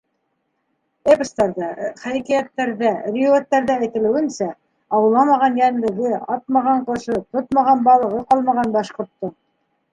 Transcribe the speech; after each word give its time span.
Эпостарҙа, 1.15 1.67
хикәйәттәрҙә, 2.05 2.93
риүәйәттәрҙә 3.17 3.77
әйтелеүенсә, 3.83 4.49
ауламаған 5.01 5.61
йәнлеге, 5.63 6.17
атмаған 6.39 6.85
ҡошо, 6.91 7.23
тотмаған 7.39 7.89
балығы 7.93 8.27
ҡалмаған 8.33 8.79
башҡорттоң. 8.81 9.39